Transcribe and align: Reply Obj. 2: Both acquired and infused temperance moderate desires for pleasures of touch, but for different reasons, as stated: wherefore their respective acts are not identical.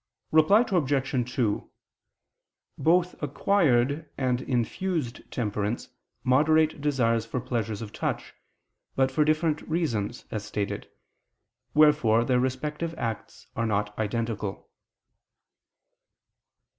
Reply 0.31 0.65
Obj. 0.67 1.35
2: 1.35 1.69
Both 2.79 3.21
acquired 3.21 4.09
and 4.17 4.41
infused 4.41 5.29
temperance 5.31 5.89
moderate 6.23 6.81
desires 6.81 7.23
for 7.27 7.39
pleasures 7.39 7.83
of 7.83 7.93
touch, 7.93 8.33
but 8.95 9.11
for 9.11 9.23
different 9.23 9.61
reasons, 9.69 10.25
as 10.31 10.43
stated: 10.43 10.89
wherefore 11.75 12.25
their 12.25 12.39
respective 12.39 12.95
acts 12.97 13.45
are 13.55 13.67
not 13.67 13.95
identical. 13.99 14.71